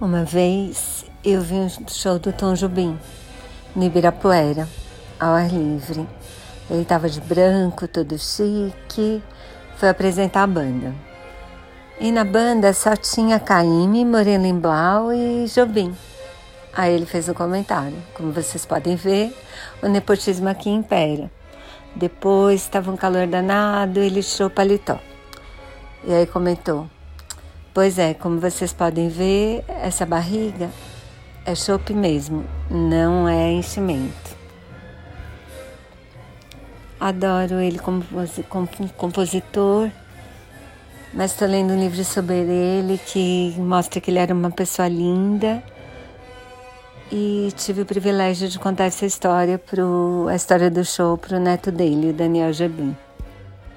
[0.00, 2.96] Uma vez eu vi um show do Tom Jobim
[3.74, 4.68] no Ibirapuera,
[5.18, 6.06] ao ar livre.
[6.70, 9.20] Ele estava de branco, todo chique,
[9.76, 10.94] foi apresentar a banda.
[11.98, 15.92] E na banda só tinha Caíme, Moreno Blau e Jobim.
[16.72, 17.96] Aí ele fez um comentário.
[18.14, 19.36] Como vocês podem ver,
[19.82, 21.28] o nepotismo aqui impera.
[21.96, 25.00] Depois estava um calor danado, ele tirou o paletó.
[26.04, 26.88] E aí comentou:
[27.78, 30.68] Pois é, como vocês podem ver, essa barriga
[31.46, 34.36] é chope mesmo, não é enchimento.
[36.98, 38.04] Adoro ele como
[38.96, 39.92] compositor,
[41.14, 45.62] mas estou lendo um livro sobre ele que mostra que ele era uma pessoa linda
[47.12, 51.40] e tive o privilégio de contar essa história pro, a história do show para o
[51.40, 52.96] neto dele, o Daniel Jabim.